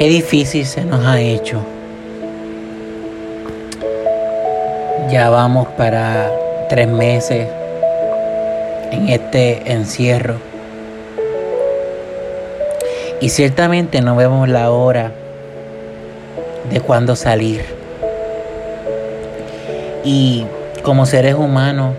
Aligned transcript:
Qué 0.00 0.08
difícil 0.08 0.64
se 0.64 0.82
nos 0.82 1.04
ha 1.04 1.20
hecho. 1.20 1.60
Ya 5.10 5.28
vamos 5.28 5.68
para 5.76 6.32
tres 6.70 6.88
meses 6.88 7.48
en 8.90 9.10
este 9.10 9.70
encierro. 9.70 10.36
Y 13.20 13.28
ciertamente 13.28 14.00
no 14.00 14.16
vemos 14.16 14.48
la 14.48 14.70
hora 14.70 15.12
de 16.70 16.80
cuándo 16.80 17.14
salir. 17.14 17.79
Y 20.04 20.46
como 20.82 21.06
seres 21.06 21.34
humanos 21.34 21.94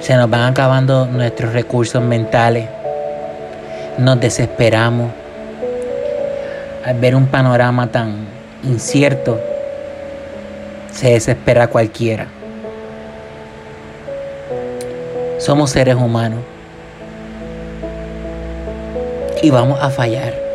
se 0.00 0.14
nos 0.16 0.30
van 0.30 0.52
acabando 0.52 1.06
nuestros 1.06 1.52
recursos 1.52 2.02
mentales. 2.02 2.68
Nos 3.98 4.20
desesperamos 4.20 5.10
al 6.84 6.98
ver 6.98 7.14
un 7.14 7.26
panorama 7.26 7.88
tan 7.88 8.26
incierto, 8.62 9.38
se 10.92 11.10
desespera 11.10 11.66
cualquiera. 11.66 12.28
Somos 15.38 15.70
seres 15.70 15.96
humanos 15.96 16.40
y 19.42 19.50
vamos 19.50 19.78
a 19.80 19.90
fallar. 19.90 20.47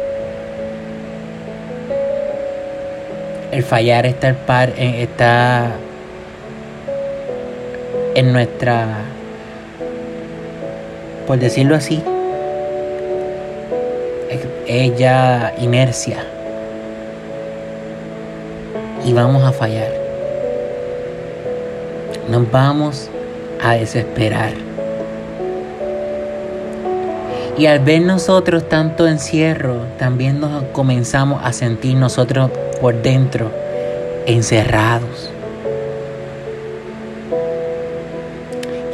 El 3.54 3.62
fallar 3.62 4.08
está, 4.08 4.36
en 8.16 8.34
nuestra, 8.34 8.88
por 11.28 11.38
decirlo 11.38 11.76
así, 11.76 12.04
ella 14.66 15.54
inercia. 15.60 16.18
Y 19.06 19.14
vamos 19.14 19.44
a 19.44 19.52
fallar. 19.52 19.94
Nos 22.32 22.50
vamos 22.50 23.12
a 23.64 23.74
desesperar. 23.76 24.54
Y 27.58 27.68
al 27.68 27.80
ver 27.80 28.02
nosotros 28.02 28.68
tanto 28.68 29.08
encierro, 29.08 29.76
también 30.00 30.40
nos 30.40 30.64
comenzamos 30.72 31.42
a 31.44 31.54
sentir 31.54 31.96
nosotros 31.96 32.50
por 32.82 33.00
dentro 33.02 33.52
encerrados. 34.26 35.30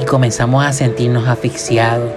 Y 0.01 0.05
comenzamos 0.05 0.65
a 0.65 0.73
sentirnos 0.73 1.27
asfixiados 1.27 2.11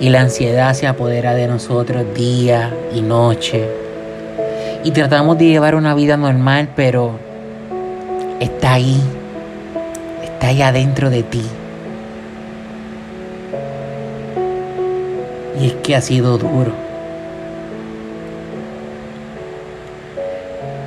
y 0.00 0.08
la 0.08 0.22
ansiedad 0.22 0.72
se 0.74 0.86
apodera 0.86 1.34
de 1.34 1.46
nosotros 1.46 2.04
día 2.14 2.72
y 2.94 3.00
noche. 3.00 3.68
Y 4.82 4.90
tratamos 4.90 5.38
de 5.38 5.46
llevar 5.46 5.74
una 5.74 5.94
vida 5.94 6.16
normal, 6.16 6.70
pero 6.74 7.18
está 8.40 8.74
ahí, 8.74 9.00
está 10.22 10.48
ahí 10.48 10.62
adentro 10.62 11.10
de 11.10 11.22
ti. 11.22 11.42
Y 15.60 15.66
es 15.68 15.74
que 15.74 15.94
ha 15.94 16.00
sido 16.00 16.38
duro. 16.38 16.72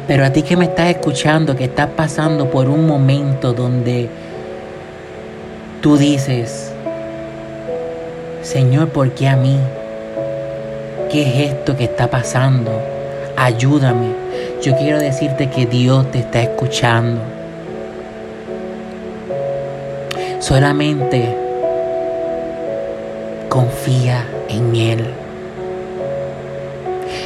Pero 0.08 0.26
a 0.26 0.32
ti 0.32 0.42
que 0.42 0.56
me 0.56 0.66
estás 0.66 0.90
escuchando, 0.90 1.56
que 1.56 1.66
estás 1.66 1.90
pasando 1.90 2.50
por 2.50 2.70
un 2.70 2.88
momento 2.88 3.52
donde 3.52 4.08
tú 5.82 5.98
dices, 5.98 6.72
Señor, 8.42 8.88
¿por 8.90 9.12
qué 9.12 9.28
a 9.28 9.36
mí? 9.36 9.58
¿Qué 11.12 11.24
es 11.24 11.52
esto 11.52 11.76
que 11.76 11.84
está 11.84 12.10
pasando? 12.10 12.72
Ayúdame. 13.36 14.16
Yo 14.62 14.78
quiero 14.78 15.00
decirte 15.00 15.50
que 15.50 15.66
Dios 15.66 16.10
te 16.12 16.20
está 16.20 16.42
escuchando. 16.42 17.22
Solamente 20.40 21.47
confía 23.50 24.26
en 24.50 24.76
Él. 24.76 25.06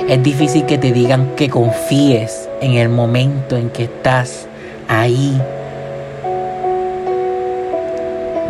Es 0.07 0.21
difícil 0.23 0.65
que 0.65 0.77
te 0.77 0.91
digan 0.91 1.35
que 1.35 1.49
confíes 1.49 2.49
en 2.61 2.73
el 2.73 2.89
momento 2.89 3.55
en 3.55 3.69
que 3.69 3.83
estás 3.83 4.47
ahí 4.87 5.39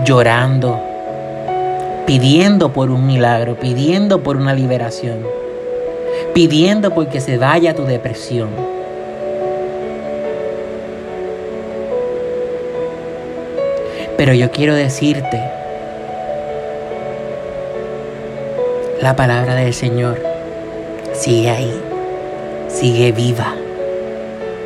llorando 0.06 0.92
pidiendo 2.06 2.74
por 2.74 2.90
un 2.90 3.06
milagro, 3.06 3.56
pidiendo 3.56 4.22
por 4.22 4.36
una 4.36 4.54
liberación, 4.54 5.20
pidiendo 6.34 6.94
por 6.94 7.08
que 7.08 7.22
se 7.22 7.38
vaya 7.38 7.76
tu 7.76 7.86
depresión. 7.86 8.50
Pero 14.18 14.34
yo 14.34 14.52
quiero 14.52 14.76
decirte 14.76 15.61
la 19.02 19.16
palabra 19.16 19.56
del 19.56 19.74
Señor. 19.74 20.22
Sigue 21.14 21.50
ahí, 21.50 21.82
sigue 22.68 23.12
viva, 23.12 23.56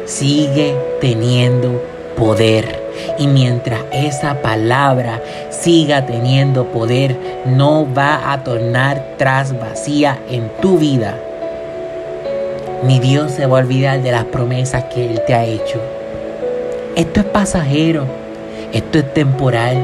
sigue 0.06 0.76
teniendo 1.00 1.82
poder. 2.18 2.84
Y 3.18 3.28
mientras 3.28 3.82
esa 3.92 4.42
palabra 4.42 5.22
siga 5.50 6.06
teniendo 6.06 6.66
poder, 6.66 7.16
no 7.46 7.88
va 7.94 8.32
a 8.32 8.44
tornar 8.44 9.16
tras 9.18 9.58
vacía 9.58 10.20
en 10.30 10.50
tu 10.62 10.78
vida. 10.78 11.18
Ni 12.84 13.00
Dios 13.00 13.32
se 13.32 13.46
va 13.46 13.58
a 13.58 13.62
olvidar 13.62 14.02
de 14.02 14.12
las 14.12 14.26
promesas 14.26 14.86
que 14.86 15.10
Él 15.10 15.22
te 15.26 15.34
ha 15.34 15.46
hecho. 15.46 15.82
Esto 16.96 17.22
es 17.22 17.26
pasajero, 17.26 18.06
esto 18.72 19.00
es 19.00 19.14
temporal, 19.14 19.78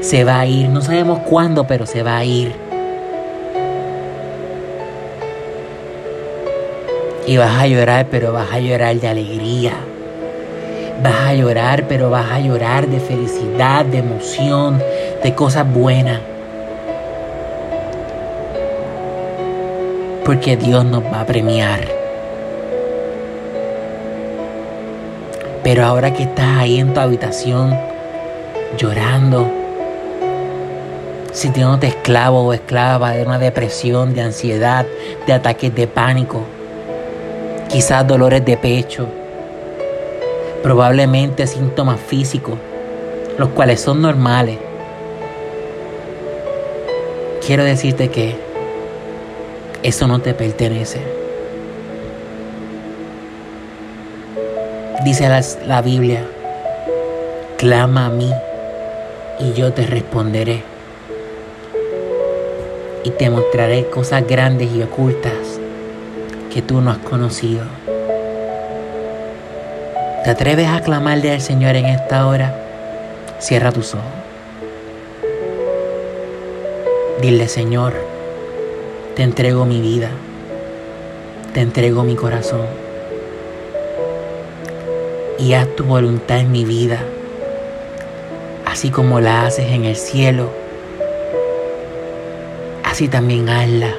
se 0.00 0.24
va 0.24 0.40
a 0.40 0.46
ir, 0.46 0.68
no 0.68 0.80
sabemos 0.80 1.20
cuándo, 1.20 1.66
pero 1.66 1.86
se 1.86 2.02
va 2.02 2.16
a 2.16 2.24
ir. 2.24 2.67
Y 7.28 7.36
vas 7.36 7.60
a 7.60 7.66
llorar, 7.66 8.06
pero 8.10 8.32
vas 8.32 8.50
a 8.50 8.58
llorar 8.58 8.96
de 8.96 9.06
alegría. 9.06 9.74
Vas 11.02 11.26
a 11.26 11.34
llorar, 11.34 11.84
pero 11.86 12.08
vas 12.08 12.24
a 12.32 12.40
llorar 12.40 12.86
de 12.86 13.00
felicidad, 13.00 13.84
de 13.84 13.98
emoción, 13.98 14.82
de 15.22 15.34
cosas 15.34 15.70
buenas. 15.70 16.20
Porque 20.24 20.56
Dios 20.56 20.86
nos 20.86 21.04
va 21.04 21.20
a 21.20 21.26
premiar. 21.26 21.80
Pero 25.62 25.84
ahora 25.84 26.14
que 26.14 26.22
estás 26.22 26.56
ahí 26.56 26.78
en 26.78 26.94
tu 26.94 27.00
habitación 27.00 27.78
llorando, 28.78 29.46
sintiéndote 31.32 31.88
esclavo 31.88 32.46
o 32.46 32.54
esclava 32.54 33.10
de 33.10 33.22
una 33.22 33.38
depresión, 33.38 34.14
de 34.14 34.22
ansiedad, 34.22 34.86
de 35.26 35.32
ataques 35.34 35.74
de 35.74 35.86
pánico, 35.86 36.40
quizás 37.68 38.06
dolores 38.06 38.44
de 38.44 38.56
pecho, 38.56 39.06
probablemente 40.62 41.46
síntomas 41.46 42.00
físicos, 42.00 42.54
los 43.36 43.50
cuales 43.50 43.80
son 43.80 44.00
normales. 44.00 44.58
Quiero 47.46 47.64
decirte 47.64 48.08
que 48.10 48.36
eso 49.82 50.06
no 50.08 50.20
te 50.20 50.34
pertenece. 50.34 51.00
Dice 55.04 55.28
la, 55.28 55.42
la 55.66 55.82
Biblia, 55.82 56.24
clama 57.56 58.06
a 58.06 58.10
mí 58.10 58.32
y 59.40 59.52
yo 59.52 59.72
te 59.72 59.86
responderé. 59.86 60.62
Y 63.04 63.10
te 63.10 63.30
mostraré 63.30 63.88
cosas 63.88 64.26
grandes 64.26 64.70
y 64.74 64.82
ocultas 64.82 65.32
que 66.52 66.62
tú 66.62 66.80
no 66.80 66.90
has 66.90 66.98
conocido. 66.98 67.64
¿Te 70.24 70.30
atreves 70.30 70.68
a 70.68 70.80
clamarle 70.80 71.32
al 71.32 71.40
Señor 71.40 71.76
en 71.76 71.86
esta 71.86 72.26
hora? 72.26 72.54
Cierra 73.38 73.72
tus 73.72 73.94
ojos. 73.94 74.06
Dile, 77.20 77.48
Señor, 77.48 77.94
te 79.16 79.22
entrego 79.22 79.64
mi 79.64 79.80
vida, 79.80 80.10
te 81.52 81.60
entrego 81.60 82.04
mi 82.04 82.14
corazón 82.14 82.66
y 85.38 85.54
haz 85.54 85.68
tu 85.76 85.84
voluntad 85.84 86.38
en 86.38 86.52
mi 86.52 86.64
vida, 86.64 87.00
así 88.66 88.90
como 88.90 89.20
la 89.20 89.46
haces 89.46 89.66
en 89.72 89.84
el 89.84 89.96
cielo, 89.96 90.50
así 92.84 93.08
también 93.08 93.48
hazla 93.48 93.94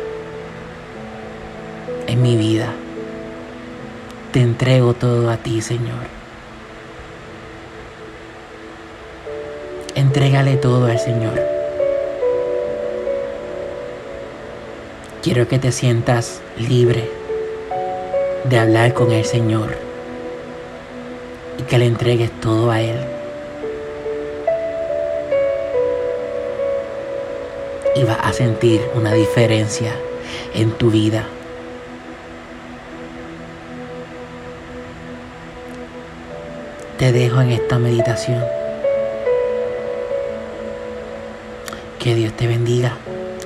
en 2.09 2.21
mi 2.23 2.35
vida. 2.35 2.73
Te 4.31 4.41
entrego 4.41 4.94
todo 4.94 5.29
a 5.29 5.38
ti, 5.38 5.61
Señor. 5.61 6.07
Entrégale 9.95 10.57
todo 10.57 10.85
al 10.85 11.00
Señor. 11.00 11.39
Quiero 15.21 15.47
que 15.47 15.59
te 15.59 15.71
sientas 15.71 16.41
libre 16.57 17.09
de 18.45 18.57
hablar 18.57 18.94
con 18.94 19.11
el 19.11 19.25
Señor 19.25 19.75
y 21.59 21.63
que 21.63 21.77
le 21.77 21.85
entregues 21.85 22.31
todo 22.39 22.71
a 22.71 22.81
Él. 22.81 22.97
Y 27.95 28.03
vas 28.03 28.19
a 28.21 28.33
sentir 28.33 28.81
una 28.95 29.13
diferencia 29.13 29.94
en 30.53 30.71
tu 30.71 30.89
vida. 30.89 31.27
Te 37.00 37.13
dejo 37.13 37.40
en 37.40 37.51
esta 37.51 37.80
meditación. 37.80 38.44
Que 41.98 42.13
Dios 42.13 42.34
te 42.34 42.46
bendiga 42.46 42.98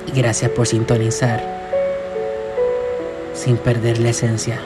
y 0.08 0.18
gracias 0.18 0.50
por 0.50 0.66
sintonizar 0.66 1.40
sin 3.32 3.56
perder 3.56 3.98
la 3.98 4.08
esencia. 4.08 4.58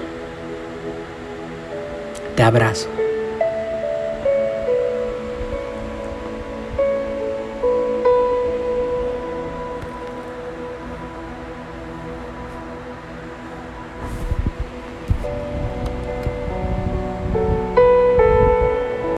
Te 2.34 2.42
abrazo. 2.42 2.88